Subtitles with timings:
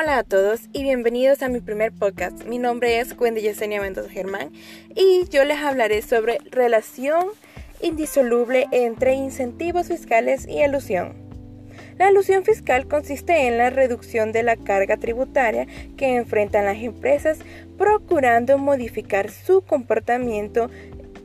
[0.00, 2.44] Hola a todos y bienvenidos a mi primer podcast.
[2.44, 4.52] Mi nombre es Wendy Yesenia Mendoza Germán
[4.94, 7.26] y yo les hablaré sobre relación
[7.82, 11.14] indisoluble entre incentivos fiscales y elusión.
[11.98, 15.66] La elusión fiscal consiste en la reducción de la carga tributaria
[15.96, 17.40] que enfrentan las empresas
[17.76, 20.70] procurando modificar su comportamiento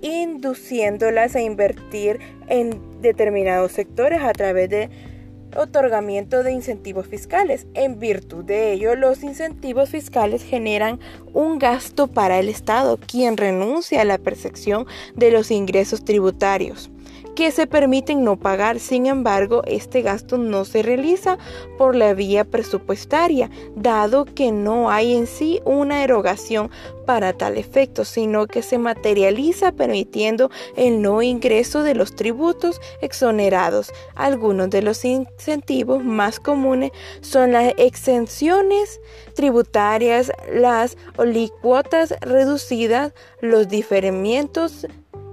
[0.00, 5.11] induciéndolas a invertir en determinados sectores a través de
[5.56, 7.66] otorgamiento de incentivos fiscales.
[7.74, 11.00] En virtud de ello, los incentivos fiscales generan
[11.32, 16.90] un gasto para el Estado, quien renuncia a la percepción de los ingresos tributarios
[17.34, 18.78] que se permiten no pagar.
[18.78, 21.38] Sin embargo, este gasto no se realiza
[21.78, 26.70] por la vía presupuestaria, dado que no hay en sí una erogación
[27.06, 33.92] para tal efecto, sino que se materializa permitiendo el no ingreso de los tributos exonerados.
[34.14, 39.00] Algunos de los incentivos más comunes son las exenciones
[39.34, 44.86] tributarias, las olicuotas reducidas, los diferimientos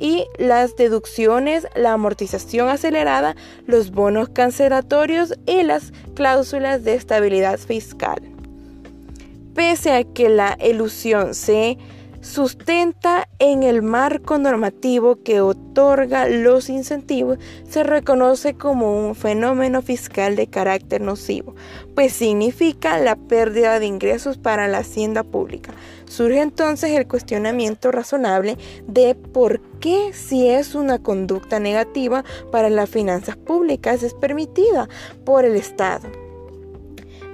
[0.00, 8.20] y las deducciones, la amortización acelerada, los bonos cancelatorios y las cláusulas de estabilidad fiscal.
[9.54, 11.76] Pese a que la ilusión se
[12.20, 20.36] sustenta en el marco normativo que otorga los incentivos, se reconoce como un fenómeno fiscal
[20.36, 21.54] de carácter nocivo,
[21.94, 25.72] pues significa la pérdida de ingresos para la hacienda pública.
[26.04, 32.90] Surge entonces el cuestionamiento razonable de por qué si es una conducta negativa para las
[32.90, 34.88] finanzas públicas es permitida
[35.24, 36.08] por el Estado.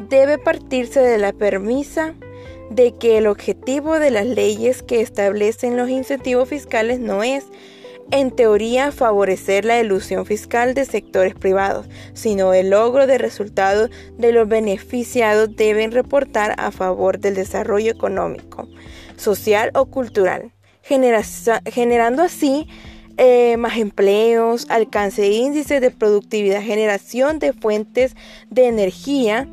[0.09, 2.15] Debe partirse de la permisa
[2.71, 7.45] de que el objetivo de las leyes que establecen los incentivos fiscales no es,
[8.11, 14.33] en teoría, favorecer la ilusión fiscal de sectores privados, sino el logro de resultados de
[14.33, 18.69] los beneficiados deben reportar a favor del desarrollo económico,
[19.17, 20.53] social o cultural,
[20.83, 22.69] generando así
[23.19, 28.15] eh, más empleos, alcance de índices de productividad, generación de fuentes
[28.51, 29.49] de energía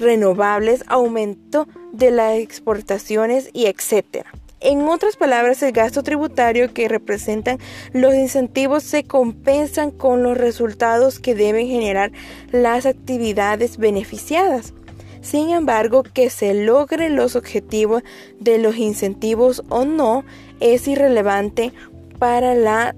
[0.00, 4.32] renovables, aumento de las exportaciones y etcétera.
[4.62, 7.58] En otras palabras, el gasto tributario que representan
[7.92, 12.12] los incentivos se compensan con los resultados que deben generar
[12.52, 14.74] las actividades beneficiadas.
[15.22, 18.02] Sin embargo, que se logren los objetivos
[18.38, 20.24] de los incentivos o no
[20.60, 21.72] es irrelevante
[22.18, 22.94] para la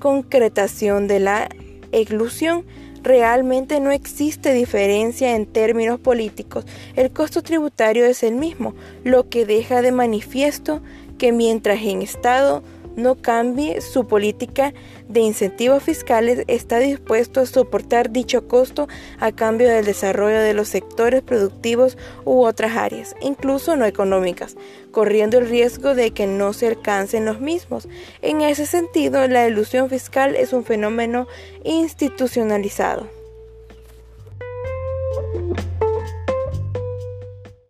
[0.00, 1.48] concretación de la
[1.92, 2.64] exclusión
[3.02, 6.64] realmente no existe diferencia en términos políticos.
[6.96, 8.74] El costo tributario es el mismo,
[9.04, 10.80] lo que deja de manifiesto
[11.18, 12.62] que mientras en Estado
[13.00, 14.72] no cambie su política
[15.08, 18.88] de incentivos fiscales, está dispuesto a soportar dicho costo
[19.18, 24.56] a cambio del desarrollo de los sectores productivos u otras áreas, incluso no económicas,
[24.92, 27.88] corriendo el riesgo de que no se alcancen los mismos.
[28.22, 31.26] En ese sentido, la ilusión fiscal es un fenómeno
[31.64, 33.19] institucionalizado.